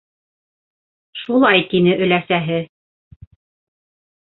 Шулай 1.25 1.61
тине 1.75 1.95
өләсәһе. 2.07 2.59